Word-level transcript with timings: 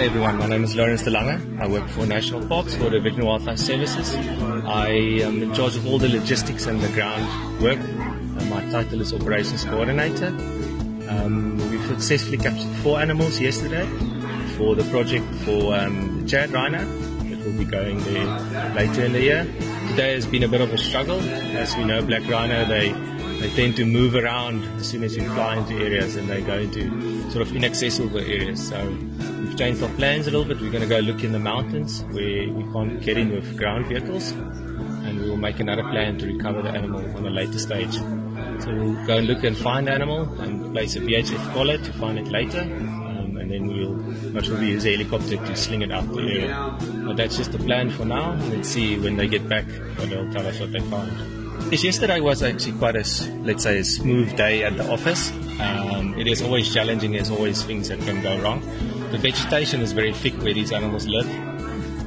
G'day 0.00 0.06
everyone, 0.06 0.38
my 0.38 0.46
name 0.46 0.64
is 0.64 0.74
Lourens 0.74 1.02
De 1.02 1.10
Lange. 1.10 1.60
I 1.60 1.66
work 1.68 1.86
for 1.90 2.06
National 2.06 2.40
Parks 2.48 2.74
for 2.74 2.84
the 2.84 3.00
Veterinary 3.00 3.26
Wildlife 3.26 3.58
Services. 3.58 4.14
I 4.64 4.88
am 4.88 5.42
in 5.42 5.52
charge 5.52 5.76
of 5.76 5.86
all 5.86 5.98
the 5.98 6.08
logistics 6.08 6.64
and 6.64 6.80
the 6.80 6.88
ground 6.94 7.60
work. 7.60 7.78
Uh, 7.78 8.44
my 8.46 8.62
title 8.70 9.02
is 9.02 9.12
Operations 9.12 9.62
Coordinator. 9.66 10.28
Um, 11.06 11.58
we've 11.70 11.84
successfully 11.86 12.38
captured 12.38 12.70
four 12.76 12.98
animals 12.98 13.38
yesterday 13.40 13.84
for 14.56 14.74
the 14.74 14.84
project 14.84 15.26
for 15.44 15.76
um, 15.76 16.26
Chad 16.26 16.50
Rhino 16.50 16.78
that 16.78 17.44
will 17.44 17.58
be 17.58 17.66
going 17.66 18.02
there 18.04 18.72
later 18.72 19.04
in 19.04 19.12
the 19.12 19.20
year. 19.20 19.44
Today 19.90 20.14
has 20.14 20.24
been 20.24 20.44
a 20.44 20.48
bit 20.48 20.62
of 20.62 20.72
a 20.72 20.78
struggle. 20.78 21.20
As 21.20 21.76
we 21.76 21.84
know, 21.84 22.00
black 22.00 22.26
rhino, 22.26 22.64
they 22.64 22.94
they 23.38 23.50
tend 23.50 23.76
to 23.76 23.84
move 23.84 24.14
around 24.14 24.64
as 24.78 24.88
soon 24.88 25.04
as 25.04 25.14
you 25.14 25.28
fly 25.34 25.58
into 25.58 25.74
areas 25.74 26.16
and 26.16 26.26
they 26.26 26.40
go 26.40 26.58
into 26.58 27.30
sort 27.30 27.46
of 27.46 27.54
inaccessible 27.54 28.18
areas. 28.18 28.66
So 28.66 28.78
we've 29.50 29.58
changed 29.58 29.82
our 29.82 29.88
plans 29.96 30.28
a 30.28 30.30
little 30.30 30.44
bit. 30.44 30.60
We're 30.60 30.70
going 30.70 30.82
to 30.82 30.88
go 30.88 31.00
look 31.00 31.24
in 31.24 31.32
the 31.32 31.40
mountains 31.40 32.02
where 32.12 32.48
we 32.48 32.62
can't 32.72 33.02
get 33.02 33.16
in 33.16 33.32
with 33.32 33.58
ground 33.58 33.86
vehicles 33.86 34.30
and 34.30 35.20
we 35.20 35.28
will 35.28 35.36
make 35.36 35.58
another 35.58 35.82
plan 35.82 36.18
to 36.18 36.26
recover 36.26 36.62
the 36.62 36.70
animal 36.70 37.00
on 37.16 37.26
a 37.26 37.30
later 37.30 37.58
stage. 37.58 37.94
So 37.94 38.72
we'll 38.72 39.06
go 39.06 39.16
and 39.16 39.26
look 39.26 39.42
and 39.42 39.56
find 39.56 39.88
the 39.88 39.92
animal 39.92 40.22
and 40.40 40.72
place 40.72 40.94
a 40.94 41.00
VHF 41.00 41.52
collar 41.52 41.78
to 41.78 41.92
find 41.94 42.18
it 42.18 42.28
later. 42.28 42.60
Um, 42.60 43.38
and 43.40 43.50
then 43.50 43.66
we'll 43.66 43.96
most 44.30 44.48
probably 44.48 44.68
use 44.68 44.86
a 44.86 44.96
helicopter 44.96 45.36
to 45.36 45.56
sling 45.56 45.82
it 45.82 45.90
out 45.90 46.08
the 46.12 46.20
area. 46.20 46.76
But 47.04 47.16
that's 47.16 47.36
just 47.36 47.50
the 47.50 47.58
plan 47.58 47.90
for 47.90 48.04
now. 48.04 48.34
Let's 48.50 48.68
see 48.68 48.98
when 48.98 49.16
they 49.16 49.26
get 49.26 49.48
back 49.48 49.66
what 49.96 50.10
they'll 50.10 50.30
tell 50.30 50.46
us 50.46 50.60
what 50.60 50.70
they 50.70 50.80
found. 50.80 51.40
Yes, 51.72 51.84
yesterday 51.84 52.20
was 52.20 52.42
actually 52.42 52.78
quite 52.78 52.94
a, 52.94 53.04
let's 53.42 53.64
say, 53.64 53.78
a 53.78 53.84
smooth 53.84 54.36
day 54.36 54.62
at 54.62 54.76
the 54.76 54.90
office. 54.92 55.30
Um, 55.60 56.18
it 56.18 56.26
is 56.26 56.42
always 56.42 56.72
challenging. 56.72 57.12
There's 57.12 57.30
always 57.30 57.62
things 57.62 57.88
that 57.88 58.00
can 58.00 58.22
go 58.22 58.38
wrong. 58.40 58.62
The 59.10 59.18
vegetation 59.18 59.80
is 59.80 59.90
very 59.92 60.12
thick 60.12 60.34
where 60.34 60.54
these 60.54 60.70
animals 60.70 61.08
live, 61.08 61.28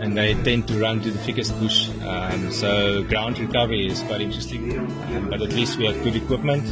and 0.00 0.16
they 0.16 0.34
tend 0.34 0.68
to 0.68 0.78
run 0.78 1.00
to 1.00 1.10
the 1.10 1.18
thickest 1.18 1.58
bush. 1.58 1.88
Um, 2.02 2.52
so 2.52 3.02
ground 3.04 3.38
recovery 3.38 3.86
is 3.86 4.02
quite 4.02 4.20
interesting. 4.20 4.78
Um, 4.78 5.30
but 5.30 5.40
at 5.40 5.52
least 5.54 5.78
we 5.78 5.86
have 5.86 6.02
good 6.02 6.14
equipment. 6.14 6.64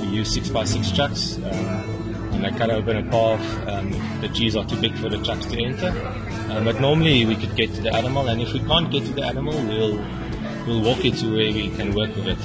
We 0.00 0.06
use 0.06 0.32
six 0.32 0.50
by 0.50 0.64
six 0.64 0.92
trucks, 0.92 1.36
um, 1.38 1.44
and 2.32 2.44
they 2.44 2.50
cut 2.50 2.70
open 2.70 2.96
a 2.96 3.10
path. 3.10 3.68
Um, 3.68 3.90
the 4.20 4.28
trees 4.28 4.54
are 4.54 4.64
too 4.64 4.80
big 4.80 4.94
for 4.96 5.08
the 5.08 5.18
trucks 5.18 5.46
to 5.46 5.60
enter. 5.60 5.88
Um, 6.50 6.64
but 6.64 6.80
normally 6.80 7.24
we 7.24 7.34
could 7.34 7.56
get 7.56 7.74
to 7.74 7.80
the 7.80 7.92
animal, 7.92 8.28
and 8.28 8.40
if 8.40 8.52
we 8.52 8.60
can't 8.60 8.88
get 8.90 9.04
to 9.06 9.12
the 9.12 9.24
animal, 9.24 9.54
we'll 9.66 9.96
we'll 10.66 10.82
walk 10.82 11.02
you 11.02 11.10
to 11.10 11.26
where 11.26 11.52
we 11.52 11.70
can 11.70 11.92
work 11.92 12.14
with 12.14 12.28
it. 12.28 12.38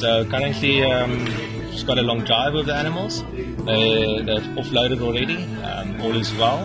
So 0.00 0.26
currently, 0.26 0.84
um, 0.84 1.26
just 1.72 1.86
got 1.86 1.98
a 1.98 2.02
long 2.02 2.24
drive 2.24 2.52
with 2.52 2.66
the 2.66 2.74
animals. 2.74 3.24
They, 3.68 4.22
they've 4.22 4.48
offloaded 4.56 5.02
already. 5.02 5.44
Um, 5.62 6.00
all 6.00 6.16
is 6.16 6.32
well. 6.34 6.62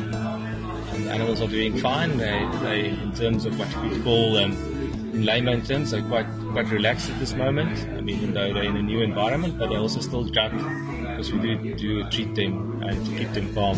And 0.93 1.05
the 1.05 1.11
animals 1.11 1.41
are 1.41 1.47
doing 1.47 1.77
fine. 1.77 2.17
They, 2.17 2.49
they 2.61 2.89
in 2.89 3.13
terms 3.13 3.45
of 3.45 3.59
what 3.59 3.67
we 3.83 4.01
call 4.01 4.37
um, 4.37 4.53
in 5.13 5.25
layman 5.25 5.63
terms, 5.63 5.91
they're 5.91 6.01
quite 6.03 6.27
quite 6.53 6.69
relaxed 6.69 7.09
at 7.09 7.19
this 7.19 7.33
moment. 7.33 7.77
I 7.97 8.01
mean, 8.01 8.17
even 8.17 8.33
though 8.33 8.53
they're 8.53 8.63
in 8.63 8.77
a 8.77 8.81
new 8.81 9.01
environment, 9.01 9.59
but 9.59 9.69
they're 9.69 9.79
also 9.79 9.99
still 9.99 10.23
drunk 10.23 10.53
because 11.01 11.33
we 11.33 11.55
do, 11.55 11.75
do 11.75 12.09
treat 12.09 12.33
them 12.35 12.81
and 12.83 13.05
to 13.05 13.17
keep 13.17 13.31
them 13.33 13.53
calm 13.53 13.77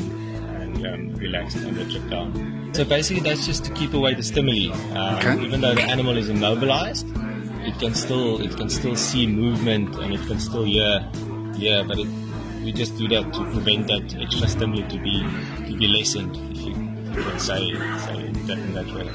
and 0.61 0.85
um, 0.85 1.15
relaxed 1.15 1.57
on 1.57 1.73
the 1.73 1.85
trip 1.85 2.07
down. 2.09 2.71
So 2.73 2.85
basically, 2.85 3.23
that's 3.23 3.45
just 3.45 3.65
to 3.65 3.73
keep 3.73 3.93
away 3.93 4.13
the 4.13 4.23
stimuli. 4.23 4.71
Um, 4.93 5.15
okay. 5.15 5.43
Even 5.43 5.61
though 5.61 5.73
the 5.73 5.83
animal 5.83 6.17
is 6.17 6.29
immobilized, 6.29 7.07
it 7.65 7.79
can 7.79 7.95
still 7.95 8.41
it 8.41 8.55
can 8.55 8.69
still 8.69 8.95
see 8.95 9.25
movement 9.25 9.95
and 9.95 10.13
it 10.13 10.21
can 10.27 10.39
still 10.39 10.63
hear 10.63 11.09
yeah, 11.57 11.83
But 11.83 11.99
it, 11.99 12.07
we 12.65 12.71
just 12.71 12.97
do 12.97 13.07
that 13.07 13.31
to 13.31 13.43
prevent 13.51 13.87
that 13.87 14.19
extra 14.19 14.47
stimuli 14.47 14.81
to 14.87 14.97
be 14.97 15.21
to 15.67 15.77
be 15.77 15.87
lessened, 15.87 16.35
if 16.51 16.61
you, 16.65 16.73
can 16.73 17.39
say 17.39 17.61
say 18.05 18.31
that 18.47 18.57
in 18.57 18.73
that 18.73 18.87
way. 18.87 19.07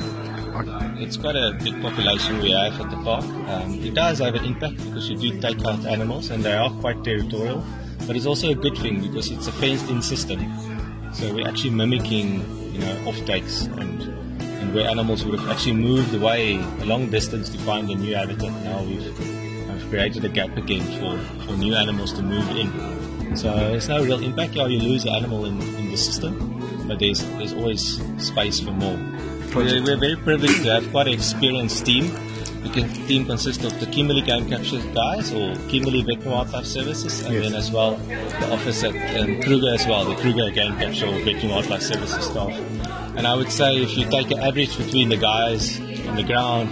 It's 1.02 1.16
quite 1.16 1.34
a 1.34 1.58
big 1.62 1.82
population 1.82 2.38
we 2.40 2.52
have 2.52 2.80
at 2.80 2.90
the 2.90 2.96
park. 3.02 3.24
Um, 3.48 3.74
it 3.82 3.94
does 3.94 4.20
have 4.20 4.34
an 4.36 4.44
impact 4.44 4.76
because 4.76 5.10
you 5.10 5.16
do 5.16 5.40
take 5.40 5.64
out 5.64 5.84
animals 5.86 6.30
and 6.30 6.44
they 6.44 6.52
are 6.52 6.70
quite 6.80 7.02
territorial. 7.02 7.64
But 8.06 8.16
it's 8.16 8.26
also 8.26 8.50
a 8.50 8.54
good 8.54 8.76
thing 8.78 9.00
because 9.00 9.30
it's 9.30 9.46
a 9.46 9.52
fenced-in 9.52 10.02
system. 10.02 10.40
So 11.12 11.34
we're 11.34 11.48
actually 11.48 11.70
mimicking 11.70 12.40
you 12.72 12.80
know, 12.80 12.94
offtakes 13.10 13.66
and, 13.80 14.02
and 14.60 14.74
where 14.74 14.88
animals 14.88 15.24
would 15.24 15.38
have 15.40 15.48
actually 15.48 15.74
moved 15.74 16.14
away 16.14 16.56
a 16.56 16.84
long 16.84 17.10
distance 17.10 17.48
to 17.50 17.58
find 17.58 17.90
a 17.90 17.94
new 17.94 18.14
habitat. 18.14 18.52
Now 18.64 18.82
we've, 18.82 19.18
we've 19.18 19.88
created 19.88 20.24
a 20.24 20.28
gap 20.28 20.56
again 20.56 20.86
for, 21.00 21.18
for 21.46 21.56
new 21.56 21.74
animals 21.74 22.12
to 22.14 22.22
move 22.22 22.48
in. 22.50 22.99
So 23.36 23.54
there's 23.54 23.88
no 23.88 24.02
real 24.02 24.22
impact. 24.22 24.54
Yeah, 24.54 24.66
you 24.66 24.80
lose 24.80 25.04
the 25.04 25.12
animal 25.12 25.44
in, 25.44 25.60
in 25.60 25.90
the 25.90 25.96
system, 25.96 26.86
but 26.86 26.98
there's 26.98 27.24
there's 27.38 27.52
always 27.52 28.00
space 28.18 28.60
for 28.60 28.72
more. 28.72 28.98
We're, 29.54 29.82
we're 29.82 29.98
very 29.98 30.16
privileged 30.16 30.62
to 30.62 30.80
have 30.80 30.90
quite 30.90 31.08
an 31.08 31.14
experienced 31.14 31.84
team 31.84 32.10
the 32.62 32.82
team 33.08 33.24
consists 33.24 33.64
of 33.64 33.78
the 33.80 33.86
Kimberley 33.86 34.22
Game 34.22 34.48
Capture 34.48 34.80
guys 34.94 35.32
or 35.32 35.54
Kimberley 35.68 36.02
Veterinary 36.02 36.30
Wildlife 36.30 36.66
Services, 36.66 37.22
and 37.22 37.34
yes. 37.34 37.44
then 37.44 37.54
as 37.54 37.70
well 37.70 37.96
the 37.96 38.52
office 38.52 38.84
at 38.84 38.94
um, 39.18 39.40
Kruger 39.42 39.74
as 39.74 39.86
well, 39.86 40.04
the 40.04 40.14
Kruger 40.16 40.50
Game 40.50 40.76
Capture 40.76 41.06
or 41.06 41.48
Wildlife 41.48 41.82
Services 41.82 42.24
staff. 42.24 42.52
And 43.16 43.26
I 43.26 43.34
would 43.34 43.50
say 43.50 43.76
if 43.76 43.96
you 43.96 44.08
take 44.10 44.30
an 44.30 44.40
average 44.40 44.76
between 44.76 45.08
the 45.08 45.16
guys 45.16 45.80
on 46.06 46.16
the 46.16 46.22
ground, 46.22 46.70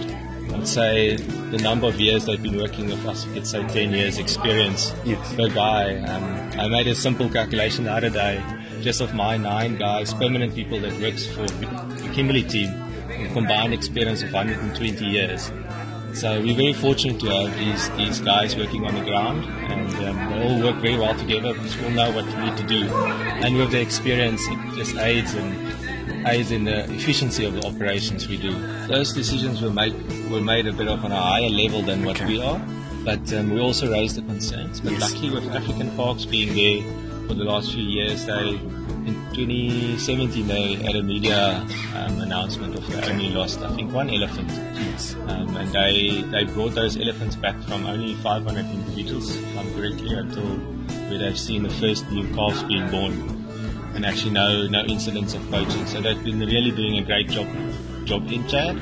Say 0.65 1.15
the 1.15 1.57
number 1.57 1.87
of 1.87 1.99
years 1.99 2.25
they've 2.25 2.41
been 2.41 2.57
working 2.57 2.87
with 2.87 3.05
us, 3.05 3.25
we 3.25 3.33
could 3.33 3.47
say 3.47 3.65
10 3.67 3.91
years 3.91 4.17
experience 4.17 4.93
yes. 5.03 5.35
per 5.35 5.49
guy. 5.49 5.95
Um, 6.03 6.59
I 6.59 6.67
made 6.67 6.87
a 6.87 6.95
simple 6.95 7.29
calculation 7.29 7.85
the 7.85 7.93
other 7.93 8.09
day, 8.09 8.43
just 8.81 9.01
of 9.01 9.13
my 9.13 9.37
nine 9.37 9.77
guys, 9.77 10.13
permanent 10.13 10.53
people 10.53 10.79
that 10.81 10.99
works 10.99 11.25
for 11.25 11.47
the 11.47 12.11
Kimberley 12.13 12.43
team, 12.43 12.69
combined 13.33 13.73
experience 13.73 14.21
of 14.21 14.31
120 14.31 15.05
years. 15.05 15.51
So 16.13 16.41
we're 16.41 16.55
very 16.55 16.73
fortunate 16.73 17.19
to 17.21 17.27
have 17.29 17.57
these 17.57 17.89
these 17.91 18.19
guys 18.19 18.55
working 18.55 18.85
on 18.85 18.95
the 18.95 19.01
ground, 19.01 19.45
and 19.45 19.93
um, 20.05 20.31
they 20.31 20.43
all 20.43 20.61
work 20.61 20.81
very 20.81 20.97
well 20.97 21.15
together 21.17 21.53
because 21.53 21.77
we 21.77 21.85
all 21.85 21.91
know 21.91 22.11
what 22.11 22.25
we 22.25 22.35
need 22.35 22.57
to 22.57 22.63
do, 22.63 22.89
and 23.43 23.55
with 23.55 23.71
the 23.71 23.79
experience, 23.79 24.41
it 24.47 24.75
just 24.75 24.95
aids 24.97 25.33
and 25.35 25.88
aids 26.27 26.51
in 26.51 26.65
the 26.65 26.83
efficiency 26.91 27.45
of 27.45 27.53
the 27.53 27.65
operations 27.65 28.27
we 28.27 28.37
do. 28.37 28.51
Those 28.87 29.13
decisions 29.13 29.61
were 29.61 29.69
made 29.69 29.93
were 30.29 30.41
made 30.41 30.67
a 30.67 30.73
bit 30.73 30.87
of 30.87 31.03
on 31.03 31.11
a 31.11 31.21
higher 31.21 31.49
level 31.49 31.81
than 31.81 32.03
what 32.03 32.21
we 32.21 32.41
are, 32.41 32.61
but 33.03 33.31
um, 33.33 33.51
we 33.51 33.59
also 33.59 33.91
raised 33.91 34.15
the 34.15 34.21
concerns. 34.21 34.81
But 34.81 34.93
yes. 34.93 35.01
luckily, 35.01 35.29
with 35.31 35.55
African 35.55 35.95
parks 35.95 36.25
being 36.25 36.53
there 36.53 37.27
for 37.27 37.33
the 37.33 37.43
last 37.43 37.71
few 37.71 37.83
years, 37.83 38.25
they 38.25 38.59
in 39.05 39.15
2017 39.33 40.47
they 40.47 40.75
had 40.75 40.95
a 40.95 41.01
media 41.01 41.65
um, 41.95 42.19
announcement 42.19 42.75
of 42.75 42.85
they 42.87 43.01
only 43.09 43.29
lost 43.29 43.61
I 43.61 43.73
think 43.75 43.93
one 43.93 44.09
elephant 44.09 44.49
yes. 44.49 45.15
um, 45.27 45.55
and 45.55 45.71
they 45.71 46.21
they 46.23 46.43
brought 46.43 46.75
those 46.75 46.97
elephants 46.97 47.35
back 47.35 47.55
from 47.63 47.85
only 47.85 48.15
500 48.15 48.65
individuals 48.65 49.35
if 49.35 49.57
I'm 49.57 49.73
correctly 49.73 50.13
until 50.13 50.43
where 51.09 51.17
they've 51.17 51.39
seen 51.39 51.63
the 51.63 51.69
first 51.69 52.09
new 52.11 52.27
calves 52.35 52.61
being 52.63 52.89
born 52.91 53.38
and 53.95 54.05
actually 54.05 54.31
no 54.31 54.67
no 54.67 54.83
incidents 54.85 55.33
of 55.33 55.41
poaching 55.49 55.85
so 55.85 56.01
they've 56.01 56.23
been 56.23 56.39
really 56.39 56.71
doing 56.71 56.97
a 56.99 57.03
great 57.03 57.29
job 57.29 57.47
job 58.05 58.31
in 58.31 58.47
Chad 58.47 58.77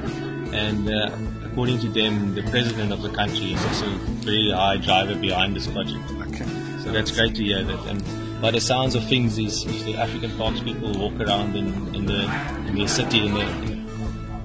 and 0.53 0.89
uh, 0.89 1.11
according 1.45 1.79
to 1.79 1.87
them 1.89 2.35
the 2.35 2.43
president 2.43 2.91
of 2.91 3.01
the 3.01 3.09
country 3.09 3.53
is 3.53 3.65
also 3.65 3.85
a 3.85 3.97
very 4.27 4.51
high 4.51 4.77
driver 4.77 5.15
behind 5.15 5.55
this 5.55 5.67
project 5.67 6.03
okay. 6.21 6.45
so 6.83 6.91
that's 6.91 7.11
great 7.11 7.35
to 7.35 7.43
hear 7.43 7.63
that 7.63 7.79
and 7.87 8.03
by 8.41 8.51
the 8.51 8.61
sounds 8.61 8.93
of 8.93 9.03
things, 9.05 9.39
is 9.39 9.65
if 9.65 9.83
the 9.85 9.95
African 9.95 10.29
parks 10.37 10.59
people 10.59 10.93
walk 10.93 11.19
around 11.19 11.55
in, 11.55 11.95
in 11.95 12.05
the 12.05 12.23
in 12.67 12.75
the 12.75 12.87
city 12.87 13.25
in 13.25 13.33
the 13.33 13.47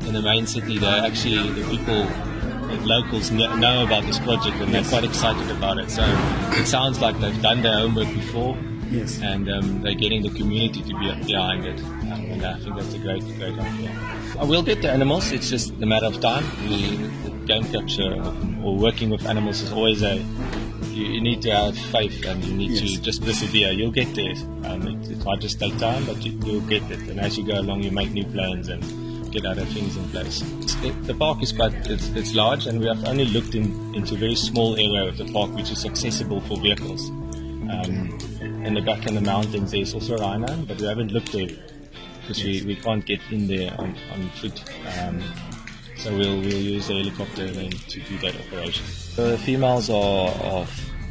in 0.06 0.14
the 0.14 0.22
main 0.22 0.46
city, 0.46 0.78
they 0.78 0.86
actually 0.86 1.50
the 1.50 1.68
people 1.68 2.06
locals 2.86 3.30
know 3.30 3.84
about 3.84 4.04
this 4.04 4.18
project 4.18 4.56
and 4.56 4.74
they're 4.74 4.84
quite 4.84 5.04
excited 5.04 5.50
about 5.50 5.78
it. 5.78 5.90
So 5.90 6.02
it 6.52 6.66
sounds 6.66 7.00
like 7.00 7.20
they've 7.20 7.42
done 7.42 7.62
their 7.62 7.80
homework 7.80 8.08
before. 8.08 8.56
Yes. 8.92 9.20
And 9.22 9.50
um, 9.50 9.82
they're 9.82 9.94
getting 9.94 10.22
the 10.22 10.30
community 10.30 10.82
to 10.82 10.98
be 10.98 11.24
behind 11.26 11.64
it. 11.64 11.80
Um, 11.80 12.24
and 12.32 12.44
I 12.44 12.58
think 12.58 12.76
that's 12.76 12.94
a 12.94 12.98
great, 12.98 13.22
great 13.38 13.58
idea. 13.58 13.90
I 14.38 14.44
will 14.44 14.62
get 14.62 14.82
the 14.82 14.90
animals, 14.90 15.32
it's 15.32 15.50
just 15.50 15.70
a 15.72 15.86
matter 15.86 16.06
of 16.06 16.20
time. 16.20 16.44
We, 16.68 17.10
game 17.46 17.64
capture 17.64 18.14
or 18.62 18.76
working 18.76 19.10
with 19.10 19.26
animals 19.26 19.60
is 19.62 19.72
always 19.72 20.02
a 20.02 20.16
you, 20.92 21.06
you, 21.06 21.20
need 21.20 21.42
to 21.42 21.50
have 21.50 21.76
faith 21.76 22.24
and 22.24 22.44
you 22.44 22.54
need 22.54 22.70
yes. 22.72 22.80
to 22.80 23.02
just 23.02 23.24
persevere. 23.24 23.72
You'll 23.72 23.90
get 23.90 24.14
there. 24.14 24.34
Um, 24.64 24.86
it, 24.86 25.10
it, 25.10 25.24
might 25.24 25.40
just 25.40 25.58
take 25.58 25.76
time, 25.78 26.04
but 26.04 26.24
you, 26.24 26.36
will 26.38 26.60
get 26.60 26.82
it. 26.90 27.00
And 27.08 27.18
as 27.18 27.38
you 27.38 27.46
go 27.46 27.58
along, 27.58 27.82
you 27.82 27.90
make 27.90 28.10
new 28.12 28.24
plans 28.26 28.68
and 28.68 28.82
get 29.32 29.46
other 29.46 29.64
things 29.64 29.96
in 29.96 30.08
place. 30.10 30.42
It, 30.84 31.04
the 31.04 31.14
park 31.14 31.42
is 31.42 31.52
quite 31.52 31.72
it's, 31.88 32.08
it's, 32.10 32.34
large, 32.34 32.66
and 32.66 32.78
we 32.78 32.86
have 32.86 33.02
only 33.06 33.24
looked 33.24 33.54
in, 33.54 33.94
into 33.94 34.14
a 34.14 34.18
very 34.18 34.34
small 34.34 34.74
area 34.74 35.08
of 35.08 35.16
the 35.16 35.32
park 35.32 35.50
which 35.52 35.70
is 35.70 35.84
accessible 35.86 36.40
for 36.42 36.60
vehicles. 36.60 37.10
Um, 37.70 38.18
in 38.64 38.74
the 38.74 38.80
back 38.80 39.06
in 39.06 39.14
the 39.14 39.20
mountains, 39.20 39.70
there's 39.70 39.94
also 39.94 40.16
rhino, 40.18 40.56
but 40.66 40.80
we 40.80 40.86
haven't 40.86 41.12
looked 41.12 41.32
there 41.32 41.48
because 42.20 42.42
yes. 42.42 42.64
we, 42.64 42.74
we 42.74 42.76
can't 42.76 43.04
get 43.04 43.20
in 43.30 43.46
there 43.46 43.72
on, 43.78 43.96
on 44.12 44.28
foot. 44.30 44.62
Um, 44.98 45.22
so 45.98 46.16
we'll, 46.16 46.40
we'll 46.40 46.54
use 46.54 46.88
the 46.88 46.94
helicopter 46.94 47.50
then 47.50 47.70
to 47.70 48.00
do 48.00 48.18
that 48.18 48.34
operation. 48.34 48.84
The 49.16 49.38
females 49.38 49.90
are, 49.90 50.30
are, 50.30 50.66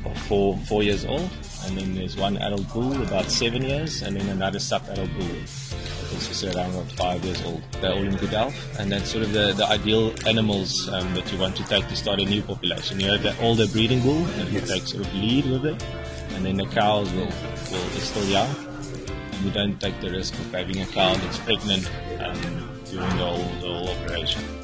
are 0.05 0.15
four, 0.27 0.57
four 0.67 0.83
years 0.83 1.05
old, 1.05 1.29
and 1.65 1.77
then 1.77 1.95
there's 1.95 2.17
one 2.17 2.37
adult 2.37 2.71
bull 2.73 3.01
about 3.01 3.25
seven 3.25 3.61
years, 3.61 4.01
and 4.01 4.15
then 4.15 4.27
another 4.29 4.59
sub-adult 4.59 5.09
bull 5.17 5.27
It's 6.13 6.43
around 6.43 6.73
about 6.73 6.91
five 6.93 7.23
years 7.23 7.41
old. 7.43 7.61
They're 7.79 7.93
all 7.93 8.03
in 8.03 8.15
good 8.17 8.29
health, 8.29 8.55
and 8.79 8.91
that's 8.91 9.09
sort 9.09 9.23
of 9.23 9.31
the, 9.31 9.53
the 9.53 9.65
ideal 9.67 10.13
animals 10.27 10.89
um, 10.89 11.13
that 11.13 11.31
you 11.31 11.39
want 11.39 11.55
to 11.55 11.63
take 11.63 11.87
to 11.87 11.95
start 11.95 12.19
a 12.19 12.25
new 12.25 12.41
population. 12.41 12.99
You 12.99 13.11
have 13.11 13.23
the 13.23 13.37
older 13.41 13.67
breeding 13.67 14.01
bull 14.01 14.21
that 14.23 14.51
you 14.51 14.59
take 14.61 14.87
sort 14.87 15.05
of 15.05 15.13
lead 15.13 15.45
with 15.45 15.65
it, 15.65 15.83
and 16.33 16.45
then 16.45 16.57
the 16.57 16.65
cows 16.65 17.11
will, 17.13 17.31
will 17.71 17.87
is 17.97 18.03
still 18.03 18.25
young. 18.25 18.49
And 19.33 19.45
we 19.45 19.51
don't 19.51 19.79
take 19.79 19.99
the 20.01 20.11
risk 20.11 20.33
of 20.35 20.51
having 20.51 20.81
a 20.81 20.85
cow 20.85 21.13
that's 21.15 21.37
pregnant 21.39 21.89
um, 22.19 22.79
during 22.85 23.17
the 23.17 23.25
whole, 23.25 23.59
the 23.61 23.67
whole 23.67 23.89
operation. 23.89 24.60